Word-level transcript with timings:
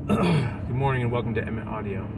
Good 0.08 0.70
morning 0.70 1.02
and 1.02 1.12
welcome 1.12 1.34
to 1.34 1.44
Emmett 1.44 1.68
Audio. 1.68 2.08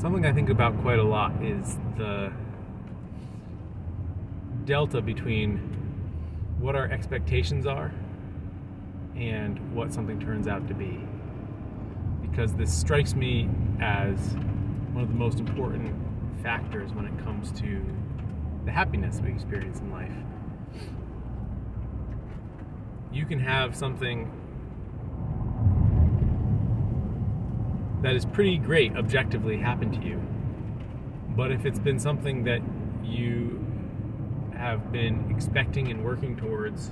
Something 0.00 0.24
I 0.24 0.32
think 0.32 0.48
about 0.48 0.80
quite 0.80 0.98
a 0.98 1.04
lot 1.04 1.32
is 1.42 1.76
the 1.98 2.32
delta 4.64 5.02
between 5.02 5.58
what 6.58 6.76
our 6.76 6.90
expectations 6.90 7.66
are 7.66 7.92
and 9.14 9.74
what 9.74 9.92
something 9.92 10.18
turns 10.18 10.48
out 10.48 10.66
to 10.68 10.74
be. 10.74 10.98
Because 12.22 12.54
this 12.54 12.72
strikes 12.72 13.14
me 13.14 13.50
as 13.82 14.18
one 14.92 15.02
of 15.02 15.08
the 15.08 15.14
most 15.14 15.40
important 15.40 15.94
factors 16.42 16.94
when 16.94 17.04
it 17.04 17.18
comes 17.22 17.52
to 17.60 17.84
the 18.64 18.70
happiness 18.70 19.20
we 19.20 19.30
experience 19.30 19.80
in 19.80 19.90
life 19.90 20.12
you 23.12 23.24
can 23.24 23.40
have 23.40 23.74
something 23.74 24.30
that 28.02 28.14
is 28.14 28.24
pretty 28.26 28.58
great 28.58 28.96
objectively 28.96 29.56
happen 29.56 29.90
to 29.90 30.06
you. 30.06 30.22
But 31.36 31.50
if 31.50 31.64
it's 31.64 31.78
been 31.78 31.98
something 31.98 32.44
that 32.44 32.60
you 33.02 33.64
have 34.56 34.92
been 34.92 35.30
expecting 35.30 35.90
and 35.90 36.04
working 36.04 36.36
towards, 36.36 36.90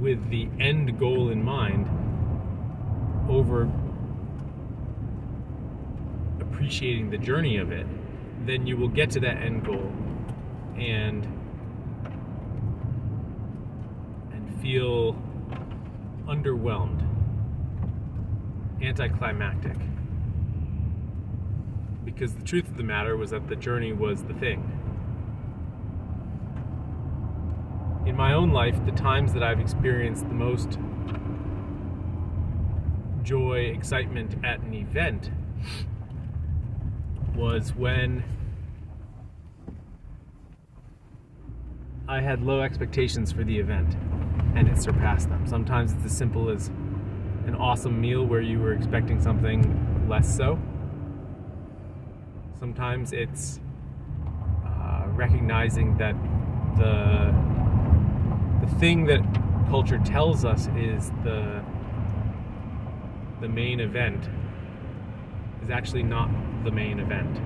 with 0.00 0.30
the 0.30 0.48
end 0.58 0.98
goal 0.98 1.28
in 1.28 1.44
mind 1.44 1.86
over 3.28 3.70
appreciating 6.40 7.10
the 7.10 7.18
journey 7.18 7.58
of 7.58 7.70
it, 7.70 7.86
then 8.46 8.66
you 8.66 8.76
will 8.76 8.88
get 8.88 9.10
to 9.10 9.20
that 9.20 9.36
end 9.36 9.64
goal 9.64 9.92
and 10.76 11.24
and 14.32 14.60
feel 14.60 15.14
underwhelmed, 16.26 17.02
anticlimactic. 18.82 19.76
Because 22.04 22.34
the 22.34 22.42
truth 22.42 22.68
of 22.68 22.76
the 22.76 22.82
matter 22.82 23.16
was 23.16 23.30
that 23.30 23.48
the 23.48 23.56
journey 23.56 23.92
was 23.92 24.22
the 24.24 24.34
thing. 24.34 24.76
In 28.06 28.16
my 28.16 28.32
own 28.32 28.50
life, 28.50 28.84
the 28.86 28.92
times 28.92 29.32
that 29.34 29.42
I've 29.42 29.60
experienced 29.60 30.26
the 30.28 30.34
most 30.34 30.78
joy, 33.22 33.72
excitement 33.74 34.36
at 34.44 34.60
an 34.60 34.74
event 34.74 35.30
was 37.34 37.74
when 37.74 38.24
I 42.10 42.20
had 42.20 42.42
low 42.42 42.60
expectations 42.60 43.30
for 43.30 43.44
the 43.44 43.56
event 43.56 43.94
and 44.56 44.66
it 44.66 44.82
surpassed 44.82 45.28
them. 45.28 45.46
Sometimes 45.46 45.92
it's 45.92 46.06
as 46.06 46.16
simple 46.16 46.50
as 46.50 46.66
an 47.46 47.54
awesome 47.54 48.00
meal 48.00 48.26
where 48.26 48.40
you 48.40 48.58
were 48.58 48.72
expecting 48.72 49.22
something 49.22 50.08
less 50.08 50.36
so. 50.36 50.58
Sometimes 52.58 53.12
it's 53.12 53.60
uh, 54.66 55.04
recognizing 55.10 55.96
that 55.98 56.16
the 56.76 57.32
the 58.66 58.74
thing 58.80 59.04
that 59.06 59.20
culture 59.68 59.98
tells 59.98 60.44
us 60.44 60.68
is 60.76 61.12
the 61.22 61.62
the 63.40 63.48
main 63.48 63.78
event 63.78 64.28
is 65.62 65.70
actually 65.70 66.02
not 66.02 66.28
the 66.64 66.72
main 66.72 66.98
event. 66.98 67.40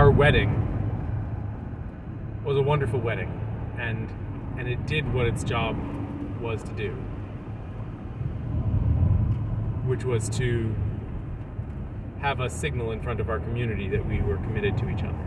our 0.00 0.09
wedding 0.20 0.50
was 2.44 2.54
a 2.54 2.60
wonderful 2.60 3.00
wedding, 3.00 3.32
and 3.78 4.06
and 4.58 4.68
it 4.68 4.86
did 4.86 5.10
what 5.14 5.26
its 5.26 5.42
job 5.42 5.74
was 6.42 6.62
to 6.62 6.72
do, 6.72 6.90
which 9.86 10.04
was 10.04 10.28
to 10.28 10.74
have 12.20 12.40
a 12.40 12.50
signal 12.50 12.92
in 12.92 13.00
front 13.00 13.18
of 13.18 13.30
our 13.30 13.40
community 13.40 13.88
that 13.88 14.06
we 14.06 14.20
were 14.20 14.36
committed 14.36 14.76
to 14.76 14.90
each 14.90 15.02
other. 15.02 15.26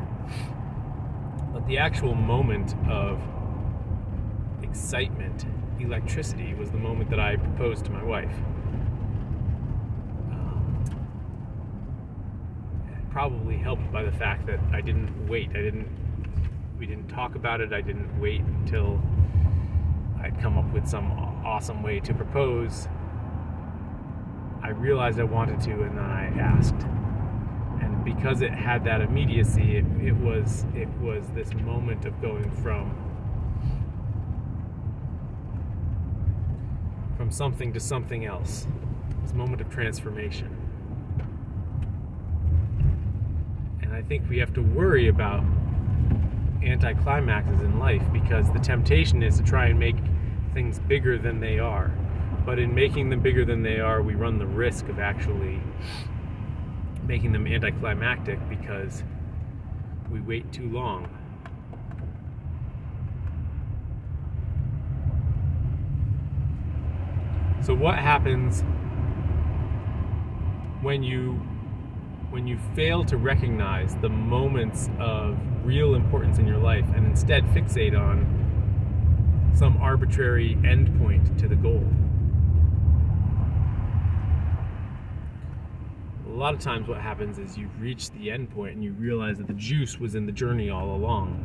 But 1.52 1.66
the 1.66 1.80
actual 1.80 2.14
moment 2.14 2.76
of 2.88 3.20
excitement, 4.62 5.48
electricity, 5.80 6.54
was 6.54 6.70
the 6.70 6.78
moment 6.78 7.10
that 7.10 7.20
I 7.20 7.38
proposed 7.38 7.84
to 7.86 7.92
my 7.92 8.04
wife. 8.04 8.36
Probably 13.14 13.58
helped 13.58 13.90
by 13.92 14.04
the 14.04 14.12
fact 14.12 14.48
that 14.48 14.60
I 14.74 14.82
didn't 14.82 15.30
wait. 15.30 15.52
I 15.52 15.62
didn't. 15.62 15.88
We 16.80 16.88
didn't 16.88 17.08
talk 17.08 17.36
about 17.36 17.62
it. 17.62 17.72
I 17.72 17.80
didn't 17.80 18.20
wait 18.20 18.42
until 18.42 19.00
I'd 20.20 20.38
come 20.42 20.58
up 20.58 20.74
with 20.74 20.88
some 20.88 21.12
awesome 21.46 21.84
way 21.84 22.00
to 22.02 22.14
propose. 22.14 22.88
I 24.64 24.70
realized 24.70 25.20
I 25.20 25.24
wanted 25.24 25.62
to, 25.62 25.72
and 25.84 25.98
then 25.98 26.04
I 26.04 26.26
asked. 26.40 26.88
And 27.82 28.04
because 28.04 28.42
it 28.42 28.52
had 28.52 28.84
that 28.86 29.02
immediacy, 29.02 29.78
it, 29.78 29.86
it 30.02 30.16
was 30.16 30.66
it 30.74 30.90
was 31.00 31.30
this 31.36 31.54
moment 31.54 32.06
of 32.06 32.20
going 32.22 32.50
from 32.64 32.96
from 37.16 37.30
something 37.30 37.72
to 37.74 37.80
something 37.80 38.26
else. 38.26 38.66
This 39.22 39.34
moment 39.34 39.62
of 39.62 39.70
transformation. 39.70 40.58
And 43.82 43.93
I 43.93 43.93
think 44.08 44.30
we 44.30 44.40
have 44.40 44.54
to 44.54 44.62
worry 44.62 45.08
about 45.08 45.44
anticlimaxes 46.62 47.62
in 47.62 47.80
life 47.80 48.04
because 48.12 48.52
the 48.54 48.60
temptation 48.60 49.22
is 49.24 49.38
to 49.38 49.44
try 49.44 49.68
and 49.68 49.80
make 49.80 49.96
things 50.54 50.80
bigger 50.80 51.18
than 51.18 51.40
they 51.40 51.60
are. 51.60 51.92
But 52.46 52.60
in 52.60 52.76
making 52.76 53.10
them 53.10 53.22
bigger 53.22 53.46
than 53.46 53.64
they 53.64 53.80
are, 53.80 54.02
we 54.02 54.16
run 54.16 54.38
the 54.38 54.46
risk 54.46 54.88
of 54.90 55.00
actually 55.00 55.62
making 57.08 57.32
them 57.32 57.48
anticlimactic 57.48 58.40
because 58.50 59.04
we 60.12 60.22
wait 60.22 60.52
too 60.52 60.70
long. 60.70 61.10
So, 67.62 67.74
what 67.74 67.98
happens 67.98 68.62
when 70.82 71.02
you 71.02 71.40
when 72.34 72.48
you 72.48 72.58
fail 72.76 73.06
to 73.06 73.16
recognize 73.16 73.96
the 73.98 74.10
moments 74.10 74.90
of 75.00 75.38
real 75.64 75.94
importance 75.94 76.40
in 76.40 76.48
your 76.48 76.58
life 76.58 76.84
and 76.96 77.06
instead 77.06 77.44
fixate 77.50 77.96
on 77.96 78.26
some 79.56 79.78
arbitrary 79.78 80.58
endpoint 80.64 81.38
to 81.38 81.48
the 81.48 81.56
goal. 81.56 81.88
A 86.26 86.36
lot 86.36 86.56
of 86.56 86.60
times, 86.60 86.88
what 86.88 87.00
happens 87.00 87.38
is 87.38 87.56
you 87.56 87.70
reach 87.80 88.10
the 88.10 88.30
endpoint 88.30 88.72
and 88.72 88.84
you 88.84 88.94
realize 88.94 89.38
that 89.38 89.46
the 89.46 89.54
juice 89.54 90.00
was 90.00 90.16
in 90.16 90.26
the 90.26 90.32
journey 90.32 90.72
all 90.72 90.96
along. 90.96 91.38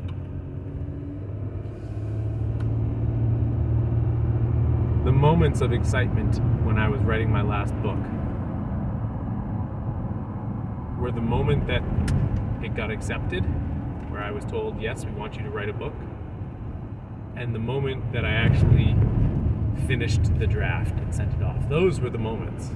The 5.04 5.12
moments 5.12 5.60
of 5.60 5.74
excitement 5.74 6.40
when 6.64 6.78
I 6.78 6.88
was 6.88 7.02
writing 7.02 7.30
my 7.30 7.42
last 7.42 7.74
book 7.82 7.98
were 10.98 11.10
the 11.10 11.20
moment 11.20 11.66
that 11.68 11.82
it 12.62 12.74
got 12.74 12.90
accepted, 12.90 13.42
where 14.10 14.22
I 14.22 14.30
was 14.30 14.44
told, 14.44 14.80
yes, 14.80 15.04
we 15.04 15.12
want 15.12 15.36
you 15.36 15.42
to 15.42 15.50
write 15.50 15.68
a 15.68 15.72
book, 15.72 15.94
and 17.36 17.54
the 17.54 17.60
moment 17.60 18.12
that 18.12 18.24
I 18.24 18.32
actually 18.32 18.96
finished 19.86 20.38
the 20.38 20.46
draft 20.46 20.98
and 20.98 21.14
sent 21.14 21.32
it 21.34 21.42
off. 21.42 21.68
Those 21.68 22.00
were 22.00 22.10
the 22.10 22.18
moments 22.18 22.72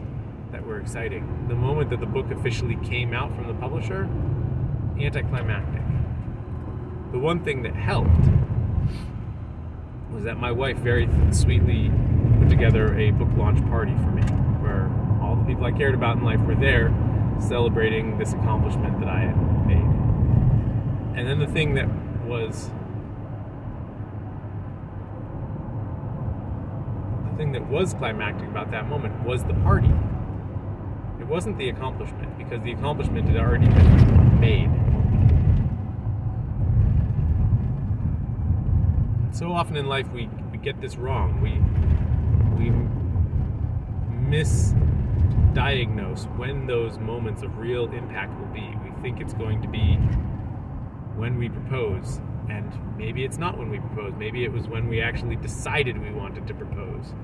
that 0.53 0.65
were 0.65 0.79
exciting. 0.79 1.47
The 1.49 1.55
moment 1.55 1.91
that 1.91 1.99
the 2.01 2.07
book 2.07 2.31
officially 2.31 2.77
came 2.77 3.13
out 3.13 3.35
from 3.35 3.49
the 3.49 3.55
publisher, 3.55 4.09
anticlimactic. 5.01 5.83
The 7.11 7.19
one 7.19 7.43
thing 7.43 7.63
that 7.63 7.75
helped 7.75 8.29
was 10.13 10.25
that 10.25 10.39
my 10.39 10.53
wife 10.53 10.77
very 10.79 11.09
sweetly 11.33 11.91
put 12.39 12.49
together 12.49 12.97
a 12.97 13.11
book 13.11 13.31
launch 13.37 13.61
party 13.69 13.95
for 13.97 14.11
me, 14.11 14.23
where 14.63 14.89
all 15.21 15.35
the 15.35 15.45
people 15.45 15.65
I 15.65 15.73
cared 15.73 15.95
about 15.95 16.19
in 16.19 16.25
life 16.25 16.41
were 16.41 16.55
there 16.55 16.91
celebrating 17.43 18.19
this 18.19 18.33
accomplishment 18.33 18.99
that 19.01 19.09
I 19.09 19.21
had 19.21 19.67
made. 19.67 21.19
And 21.19 21.29
then 21.29 21.39
the 21.39 21.47
thing 21.47 21.75
that 21.75 21.89
was 22.27 22.71
the 27.31 27.37
thing 27.37 27.53
that 27.53 27.69
was 27.69 27.95
climactic 27.95 28.49
about 28.49 28.71
that 28.71 28.89
moment 28.89 29.25
was 29.25 29.45
the 29.45 29.55
party. 29.55 29.93
It 31.21 31.27
wasn't 31.27 31.59
the 31.59 31.69
accomplishment 31.69 32.37
because 32.39 32.63
the 32.63 32.73
accomplishment 32.73 33.29
had 33.29 33.37
already 33.37 33.67
been 33.67 34.41
made. 34.41 34.71
So 39.35 39.53
often 39.53 39.77
in 39.77 39.87
life 39.87 40.11
we, 40.13 40.29
we 40.51 40.59
get 40.59 40.81
this 40.81 40.97
wrong. 40.97 41.41
We 41.41 41.61
we 42.63 42.71
miss 44.29 44.75
diagnose 45.55 46.25
when 46.37 46.67
those 46.67 46.99
moments 46.99 47.43
of 47.43 47.59
real 47.59 47.91
impact 47.93 48.39
will 48.39 48.53
be. 48.55 48.75
We 48.85 48.91
think 49.03 49.21
it's 49.21 49.35
going 49.35 49.63
to 49.63 49.69
be 49.69 49.97
when 51.17 51.39
we 51.39 51.49
propose, 51.49 52.21
and 52.49 52.73
maybe 52.97 53.25
it's 53.25 53.39
not 53.39 53.59
when 53.59 53.71
we 53.71 53.79
propose. 53.79 54.15
Maybe 54.17 54.45
it 54.45 54.53
was 54.53 54.67
when 54.67 54.89
we 54.89 55.01
actually 55.01 55.37
decided 55.37 56.01
we 56.01 56.11
wanted 56.11 56.47
to 56.47 56.55
propose. 56.55 57.15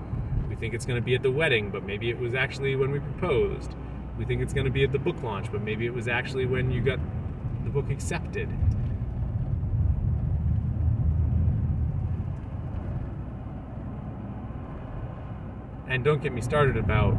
We 0.48 0.56
think 0.56 0.74
it's 0.74 0.84
going 0.84 1.00
to 1.00 1.04
be 1.04 1.14
at 1.14 1.22
the 1.22 1.30
wedding, 1.30 1.70
but 1.70 1.84
maybe 1.84 2.10
it 2.10 2.18
was 2.18 2.34
actually 2.34 2.76
when 2.76 2.90
we 2.90 3.00
proposed. 3.00 3.74
We 4.18 4.24
think 4.24 4.42
it's 4.42 4.52
going 4.52 4.66
to 4.66 4.70
be 4.70 4.84
at 4.84 4.92
the 4.92 4.98
book 4.98 5.22
launch, 5.22 5.50
but 5.52 5.62
maybe 5.62 5.86
it 5.86 5.94
was 5.94 6.08
actually 6.08 6.46
when 6.46 6.70
you 6.70 6.80
got 6.80 6.98
the 7.64 7.70
book 7.70 7.90
accepted. 7.90 8.48
And 15.88 16.04
don't 16.04 16.22
get 16.22 16.34
me 16.34 16.42
started 16.42 16.76
about 16.76 17.16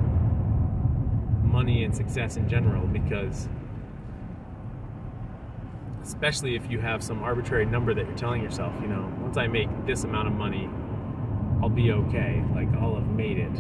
money 1.50 1.84
and 1.84 1.96
success 1.96 2.38
in 2.38 2.48
general 2.48 2.86
because 2.88 3.50
especially 6.04 6.56
if 6.56 6.70
you 6.72 6.80
have 6.80 7.04
some 7.04 7.22
arbitrary 7.22 7.66
number 7.66 7.94
that 7.94 8.06
you're 8.06 8.18
telling 8.18 8.42
yourself, 8.42 8.74
you 8.82 8.88
know, 8.88 9.12
once 9.22 9.38
I 9.38 9.48
make 9.48 9.70
this 9.86 10.04
amount 10.04 10.28
of 10.28 10.34
money, 10.34 10.70
I'll 11.62 11.70
be 11.70 11.92
okay. 11.92 12.44
Like 12.56 12.68
I'll 12.76 12.96
have 12.96 13.08
made 13.08 13.38
it. 13.38 13.52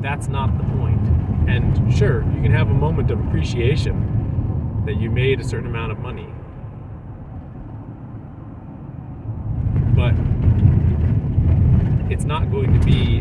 That's 0.00 0.28
not 0.28 0.56
the 0.58 0.64
point. 0.64 1.00
And 1.48 1.92
sure, 1.92 2.22
you 2.34 2.42
can 2.42 2.52
have 2.52 2.68
a 2.68 2.74
moment 2.74 3.10
of 3.10 3.18
appreciation 3.26 4.82
that 4.86 5.00
you 5.00 5.10
made 5.10 5.40
a 5.40 5.44
certain 5.44 5.66
amount 5.66 5.92
of 5.92 5.98
money. 5.98 6.28
But 9.96 10.14
it's 12.10 12.24
not 12.24 12.50
going 12.50 12.78
to 12.78 12.84
be 12.84 13.20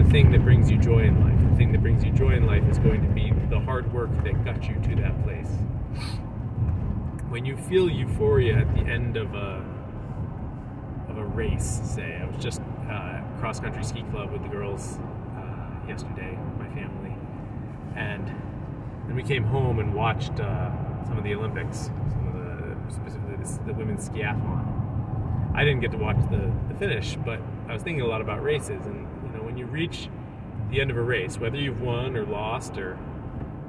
the 0.00 0.08
thing 0.10 0.30
that 0.32 0.42
brings 0.42 0.70
you 0.70 0.78
joy 0.78 1.00
in 1.00 1.20
life. 1.20 1.50
The 1.50 1.56
thing 1.56 1.72
that 1.72 1.82
brings 1.82 2.04
you 2.04 2.12
joy 2.12 2.32
in 2.32 2.46
life 2.46 2.62
is 2.68 2.78
going 2.78 3.02
to 3.02 3.08
be 3.08 3.32
the 3.50 3.60
hard 3.60 3.92
work 3.92 4.10
that 4.24 4.44
got 4.44 4.68
you 4.68 4.74
to 4.74 5.02
that 5.02 5.22
place. 5.24 5.50
When 7.28 7.44
you 7.44 7.56
feel 7.56 7.90
euphoria 7.90 8.58
at 8.58 8.74
the 8.74 8.80
end 8.80 9.16
of 9.16 9.34
a 9.34 9.64
of 11.08 11.18
a 11.18 11.24
race, 11.24 11.80
say, 11.84 12.18
I 12.20 12.26
was 12.26 12.42
just 12.42 12.60
uh, 12.90 13.20
cross 13.38 13.60
country 13.60 13.82
ski 13.84 14.02
club 14.10 14.30
with 14.30 14.42
the 14.42 14.48
girls 14.48 14.98
uh, 15.36 15.88
yesterday, 15.88 16.38
my 16.58 16.68
family, 16.70 17.14
and 17.96 18.26
then 19.06 19.16
we 19.16 19.22
came 19.22 19.44
home 19.44 19.78
and 19.78 19.94
watched 19.94 20.38
uh, 20.40 20.70
some 21.06 21.16
of 21.16 21.24
the 21.24 21.34
Olympics, 21.34 21.90
some 22.10 22.28
of 22.28 22.34
the 22.34 22.92
specifically 22.92 23.36
the, 23.36 23.72
the 23.72 23.74
women's 23.74 24.08
skiathlon. 24.08 24.77
I 25.58 25.64
didn't 25.64 25.80
get 25.80 25.90
to 25.90 25.96
watch 25.96 26.18
the, 26.30 26.52
the 26.68 26.74
finish, 26.78 27.16
but 27.16 27.40
I 27.68 27.72
was 27.72 27.82
thinking 27.82 28.02
a 28.02 28.06
lot 28.06 28.20
about 28.20 28.44
races, 28.44 28.86
and 28.86 29.08
you 29.24 29.36
know, 29.36 29.42
when 29.42 29.58
you 29.58 29.66
reach 29.66 30.08
the 30.70 30.80
end 30.80 30.88
of 30.88 30.96
a 30.96 31.02
race, 31.02 31.36
whether 31.36 31.56
you've 31.56 31.80
won 31.80 32.16
or 32.16 32.24
lost, 32.24 32.78
or 32.78 32.96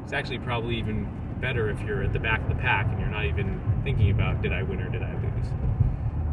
it's 0.04 0.14
actually 0.14 0.38
probably 0.38 0.78
even 0.78 1.10
better 1.42 1.68
if 1.68 1.82
you're 1.82 2.04
at 2.04 2.14
the 2.14 2.20
back 2.20 2.44
of 2.44 2.50
the 2.50 2.62
pack 2.62 2.86
and 2.92 3.00
you're 3.00 3.10
not 3.10 3.26
even 3.26 3.60
thinking 3.84 4.12
about 4.12 4.40
did 4.44 4.54
I 4.54 4.62
win 4.62 4.82
or 4.82 4.90
did 4.90 5.02
I 5.02 5.14
lose. 5.14 5.48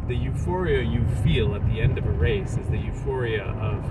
The 0.08 0.14
euphoria 0.14 0.82
you 0.82 1.06
feel 1.24 1.54
at 1.54 1.66
the 1.66 1.80
end 1.80 1.96
of 1.96 2.04
a 2.04 2.10
race 2.10 2.58
is 2.58 2.68
the 2.68 2.76
euphoria 2.76 3.44
of 3.44 3.82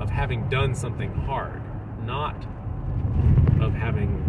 of 0.00 0.10
having 0.10 0.48
done 0.48 0.76
something 0.76 1.12
hard, 1.12 1.60
not 2.04 2.36
of 3.60 3.74
having 3.74 4.22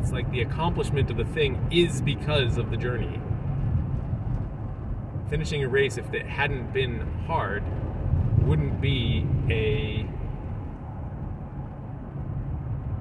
it's 0.00 0.12
like 0.12 0.30
the 0.30 0.42
accomplishment 0.42 1.10
of 1.10 1.16
the 1.16 1.24
thing 1.24 1.66
is 1.72 2.00
because 2.00 2.56
of 2.56 2.70
the 2.70 2.76
journey 2.76 3.20
finishing 5.32 5.64
a 5.64 5.68
race, 5.68 5.96
if 5.96 6.12
it 6.12 6.26
hadn't 6.26 6.74
been 6.74 7.00
hard, 7.26 7.64
wouldn't 8.42 8.82
be 8.82 9.26
a 9.48 10.06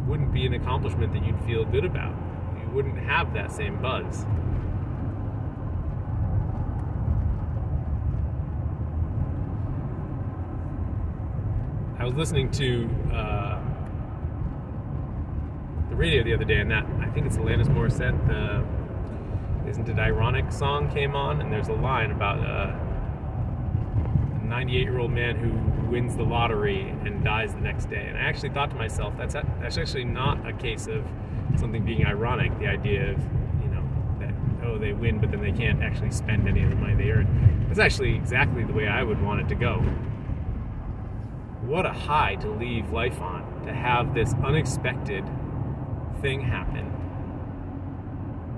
wouldn't 0.08 0.34
be 0.34 0.46
an 0.46 0.54
accomplishment 0.54 1.12
that 1.12 1.26
you'd 1.26 1.38
feel 1.42 1.66
good 1.66 1.84
about. 1.84 2.16
You 2.58 2.70
wouldn't 2.74 2.98
have 3.00 3.34
that 3.34 3.52
same 3.52 3.82
buzz. 3.82 4.26
I 12.00 12.06
was 12.06 12.14
listening 12.14 12.50
to 12.52 12.90
uh, 13.14 13.62
the 15.90 15.98
radio 15.98 16.24
the 16.24 16.34
other 16.34 16.46
day, 16.46 16.62
and 16.62 16.72
that 16.72 16.86
I 17.02 17.10
think 17.10 17.26
it's 17.26 17.36
Alanis 17.36 17.68
Morissette. 17.68 18.26
The 18.26 18.81
isn't 19.68 19.88
it 19.88 20.00
ironic? 20.00 20.52
Song 20.52 20.92
came 20.92 21.16
on 21.16 21.42
and 21.42 21.52
there's 21.52 21.68
a 21.68 21.74
line 21.74 22.12
about 22.12 22.40
uh, 22.40 22.76
a 24.42 24.46
98 24.46 24.82
year 24.82 25.00
old 25.00 25.12
man 25.12 25.36
who 25.36 25.90
wins 25.90 26.16
the 26.16 26.24
lottery 26.24 26.90
and 27.06 27.24
dies 27.24 27.54
the 27.54 27.60
next 27.60 27.90
day. 27.90 28.06
And 28.08 28.18
i 28.18 28.22
actually 28.22 28.50
thought 28.50 28.72
to 28.72 28.76
myself 28.76 29.14
that's 29.18 29.34
that's 29.34 29.78
actually 29.78 30.06
not 30.06 30.48
a 30.48 30.54
case 30.54 30.88
of 30.88 31.06
something 31.58 31.84
being 31.84 32.06
ironic 32.06 32.58
the 32.60 32.68
idea 32.68 33.12
of 33.12 33.20
you 33.62 33.70
know 33.70 33.84
that 34.20 34.34
oh 34.64 34.78
they 34.78 34.94
win 34.94 35.20
but 35.20 35.32
then 35.32 35.42
they 35.42 35.52
can't 35.52 35.84
actually 35.84 36.12
spend 36.12 36.48
any 36.48 36.64
of 36.64 36.70
the 36.70 36.76
money 36.76 36.96
they 36.96 37.12
earn. 37.12 37.66
That's 37.68 37.80
actually 37.80 38.16
exactly 38.16 38.64
the 38.64 38.74
way 38.74 38.88
i 38.88 39.04
would 39.04 39.22
want 39.22 39.42
it 39.42 39.50
to 39.50 39.56
go. 39.56 39.80
What 41.62 41.86
a 41.86 41.94
high 41.94 42.36
to 42.36 42.50
leave 42.50 42.92
life 42.92 43.22
on 43.22 43.64
to 43.66 43.74
have 43.74 44.14
this 44.14 44.34
unexpected 44.44 45.24
thing 46.22 46.42
happen 46.42 46.91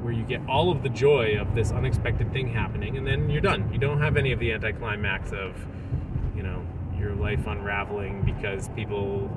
where 0.03 0.13
you 0.13 0.23
get 0.23 0.41
all 0.47 0.69
of 0.69 0.83
the 0.83 0.89
joy 0.89 1.37
of 1.39 1.55
this 1.55 1.71
unexpected 1.71 2.31
thing 2.33 2.49
happening, 2.51 2.97
and 2.97 3.07
then 3.07 3.29
you're 3.29 3.41
done. 3.41 3.71
You 3.71 3.79
don't 3.79 4.01
have 4.01 4.17
any 4.17 4.31
of 4.31 4.39
the 4.39 4.51
anticlimax 4.51 5.31
of, 5.31 5.55
you 6.35 6.43
know, 6.43 6.65
your 6.97 7.15
life 7.15 7.47
unraveling 7.47 8.23
because 8.23 8.67
people 8.69 9.29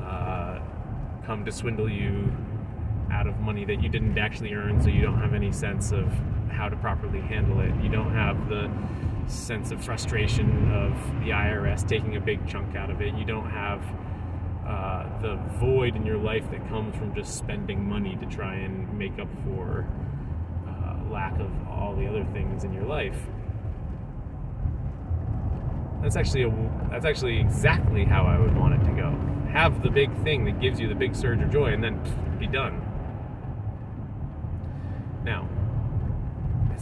uh, 0.00 0.60
come 1.24 1.44
to 1.44 1.52
swindle 1.52 1.90
you 1.90 2.32
out 3.12 3.26
of 3.26 3.38
money 3.40 3.64
that 3.64 3.82
you 3.82 3.88
didn't 3.88 4.18
actually 4.18 4.54
earn, 4.54 4.80
so 4.80 4.88
you 4.88 5.02
don't 5.02 5.20
have 5.20 5.34
any 5.34 5.52
sense 5.52 5.92
of 5.92 6.10
how 6.50 6.68
to 6.68 6.76
properly 6.76 7.20
handle 7.20 7.60
it. 7.60 7.74
You 7.82 7.90
don't 7.90 8.12
have 8.12 8.48
the 8.48 8.70
sense 9.28 9.70
of 9.70 9.84
frustration 9.84 10.72
of 10.72 10.92
the 11.20 11.30
IRS 11.30 11.86
taking 11.86 12.16
a 12.16 12.20
big 12.20 12.46
chunk 12.48 12.76
out 12.76 12.90
of 12.90 13.00
it. 13.02 13.14
You 13.14 13.24
don't 13.24 13.50
have 13.50 13.82
the 15.22 15.36
void 15.58 15.96
in 15.96 16.04
your 16.04 16.18
life 16.18 16.50
that 16.50 16.66
comes 16.68 16.96
from 16.96 17.14
just 17.14 17.36
spending 17.36 17.88
money 17.88 18.16
to 18.16 18.26
try 18.26 18.54
and 18.54 18.92
make 18.98 19.18
up 19.18 19.28
for 19.44 19.86
uh, 20.68 21.10
lack 21.10 21.38
of 21.40 21.50
all 21.68 21.94
the 21.94 22.06
other 22.06 22.24
things 22.32 22.64
in 22.64 22.72
your 22.72 22.84
life. 22.84 23.16
That's 26.02 26.16
actually 26.16 26.42
a, 26.42 26.88
that's 26.90 27.06
actually 27.06 27.40
exactly 27.40 28.04
how 28.04 28.24
I 28.24 28.38
would 28.38 28.56
want 28.56 28.74
it 28.74 28.84
to 28.86 28.92
go. 28.92 29.18
Have 29.52 29.82
the 29.82 29.90
big 29.90 30.14
thing 30.22 30.44
that 30.44 30.60
gives 30.60 30.78
you 30.78 30.88
the 30.88 30.94
big 30.94 31.16
surge 31.16 31.40
of 31.40 31.50
joy, 31.50 31.72
and 31.72 31.82
then 31.82 32.00
be 32.38 32.46
done. 32.46 32.82
Now, 35.24 35.48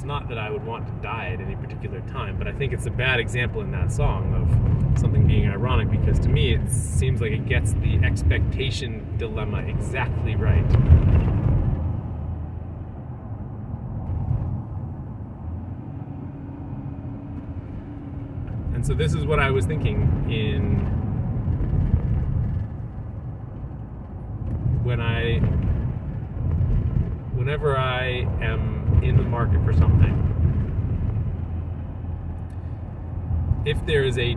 not 0.05 0.29
that 0.29 0.39
I 0.39 0.51
would 0.51 0.65
want 0.65 0.87
to 0.87 0.93
die 1.03 1.31
at 1.33 1.41
any 1.41 1.57
particular 1.57 2.01
time, 2.03 2.37
but 2.37 2.47
I 2.47 2.53
think 2.53 2.73
it's 2.73 2.87
a 2.87 2.91
bad 2.91 3.21
example 3.21 3.63
in 3.63 3.71
that 3.73 3.91
song 3.91 4.35
of 4.35 4.99
something 5.01 5.27
being 5.27 5.49
ironic 5.49 5.91
because 5.91 6.19
to 6.21 6.29
me 6.29 6.55
it 6.55 6.71
seems 6.71 7.21
like 7.21 7.33
it 7.33 7.47
gets 7.47 7.73
the 7.75 7.97
expectation 8.05 9.17
dilemma 9.19 9.59
exactly 9.59 10.37
right. 10.37 10.65
And 18.75 18.87
so 18.87 18.95
this 18.95 19.15
is 19.15 19.25
what 19.25 19.41
I 19.41 19.51
was 19.51 19.65
thinking 19.65 20.03
in 20.31 20.81
when 24.85 25.01
I 25.01 25.39
whenever 27.35 27.77
I 27.77 28.29
am 28.43 28.84
in 29.03 29.17
the 29.17 29.23
market 29.23 29.65
for 29.65 29.73
something, 29.73 30.21
if 33.65 33.85
there 33.87 34.05
is 34.05 34.19
a 34.19 34.37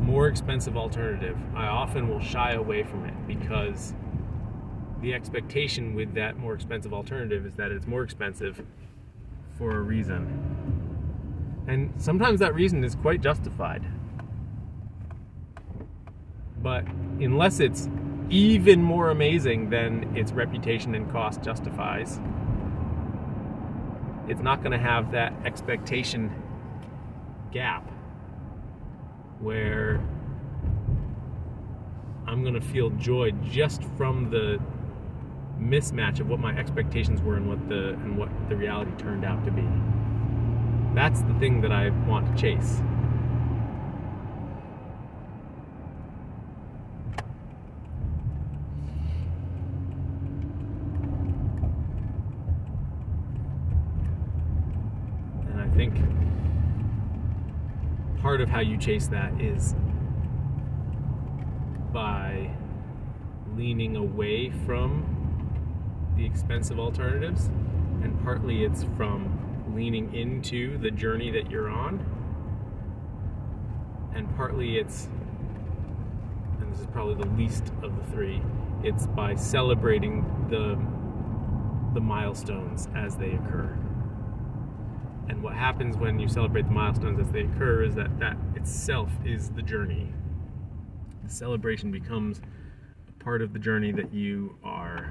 more 0.00 0.28
expensive 0.28 0.76
alternative, 0.76 1.38
I 1.54 1.66
often 1.66 2.08
will 2.08 2.20
shy 2.20 2.52
away 2.52 2.82
from 2.82 3.06
it 3.06 3.14
because 3.26 3.94
the 5.00 5.14
expectation 5.14 5.94
with 5.94 6.14
that 6.14 6.38
more 6.38 6.54
expensive 6.54 6.92
alternative 6.92 7.46
is 7.46 7.54
that 7.54 7.72
it's 7.72 7.86
more 7.86 8.02
expensive 8.02 8.62
for 9.56 9.76
a 9.76 9.80
reason. 9.80 10.52
And 11.66 11.92
sometimes 11.96 12.40
that 12.40 12.54
reason 12.54 12.84
is 12.84 12.94
quite 12.94 13.22
justified. 13.22 13.84
But 16.62 16.86
unless 17.20 17.60
it's 17.60 17.88
even 18.30 18.82
more 18.82 19.10
amazing 19.10 19.70
than 19.70 20.16
its 20.16 20.32
reputation 20.32 20.94
and 20.94 21.10
cost 21.10 21.42
justifies. 21.42 22.20
It's 24.28 24.40
not 24.40 24.62
going 24.62 24.72
to 24.72 24.78
have 24.78 25.12
that 25.12 25.34
expectation 25.44 26.30
gap 27.50 27.88
where 29.40 30.00
I'm 32.26 32.42
going 32.42 32.54
to 32.54 32.60
feel 32.60 32.90
joy 32.90 33.32
just 33.50 33.82
from 33.96 34.30
the 34.30 34.58
mismatch 35.60 36.20
of 36.20 36.28
what 36.28 36.40
my 36.40 36.56
expectations 36.56 37.20
were 37.20 37.36
and 37.36 37.48
what 37.48 37.68
the 37.68 37.90
and 37.90 38.16
what 38.16 38.30
the 38.48 38.56
reality 38.56 38.90
turned 38.96 39.24
out 39.24 39.44
to 39.44 39.50
be. 39.50 39.68
That's 40.94 41.20
the 41.22 41.34
thing 41.34 41.60
that 41.62 41.72
I 41.72 41.90
want 42.06 42.34
to 42.34 42.40
chase. 42.40 42.80
Think 55.74 55.94
part 58.20 58.40
of 58.40 58.48
how 58.48 58.60
you 58.60 58.76
chase 58.76 59.08
that 59.08 59.40
is 59.40 59.74
by 61.92 62.50
leaning 63.56 63.96
away 63.96 64.50
from 64.64 65.04
the 66.16 66.24
expensive 66.24 66.78
alternatives, 66.78 67.50
and 68.02 68.22
partly 68.22 68.64
it's 68.64 68.84
from 68.96 69.38
leaning 69.74 70.14
into 70.14 70.78
the 70.78 70.90
journey 70.90 71.30
that 71.30 71.50
you're 71.50 71.68
on, 71.68 72.04
and 74.14 74.34
partly 74.36 74.78
it's, 74.78 75.08
and 76.60 76.72
this 76.72 76.80
is 76.80 76.86
probably 76.86 77.14
the 77.14 77.30
least 77.30 77.72
of 77.82 77.96
the 77.96 78.12
three, 78.12 78.40
it's 78.82 79.06
by 79.08 79.34
celebrating 79.34 80.24
the 80.48 80.78
the 81.94 82.00
milestones 82.00 82.88
as 82.94 83.16
they 83.16 83.32
occur. 83.32 83.76
And 85.32 85.42
what 85.42 85.54
happens 85.54 85.96
when 85.96 86.20
you 86.20 86.28
celebrate 86.28 86.66
the 86.66 86.72
milestones 86.72 87.18
as 87.18 87.30
they 87.30 87.44
occur 87.44 87.84
is 87.84 87.94
that 87.94 88.18
that 88.18 88.36
itself 88.54 89.10
is 89.24 89.48
the 89.48 89.62
journey. 89.62 90.12
The 91.24 91.30
celebration 91.30 91.90
becomes 91.90 92.42
a 93.08 93.24
part 93.24 93.40
of 93.40 93.54
the 93.54 93.58
journey 93.58 93.92
that 93.92 94.12
you 94.12 94.58
are 94.62 95.10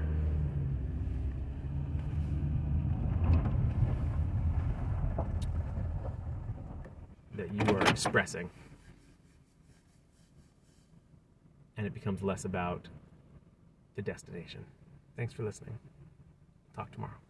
that 7.34 7.52
you 7.52 7.76
are 7.76 7.82
expressing. 7.88 8.48
And 11.76 11.84
it 11.84 11.94
becomes 11.94 12.22
less 12.22 12.44
about 12.44 12.86
the 13.96 14.02
destination. 14.02 14.64
Thanks 15.16 15.34
for 15.34 15.42
listening. 15.42 15.76
Talk 16.76 16.92
tomorrow. 16.92 17.21